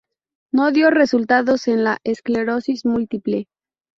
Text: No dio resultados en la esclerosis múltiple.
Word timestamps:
No 0.51 0.71
dio 0.71 0.89
resultados 0.89 1.67
en 1.67 1.83
la 1.83 1.99
esclerosis 2.03 2.85
múltiple. 2.85 3.45